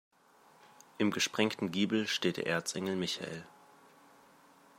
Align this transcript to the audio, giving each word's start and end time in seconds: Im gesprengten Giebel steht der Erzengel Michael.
Im 0.97 1.11
gesprengten 1.11 1.71
Giebel 1.71 2.07
steht 2.07 2.37
der 2.37 2.47
Erzengel 2.47 2.95
Michael. 2.95 3.45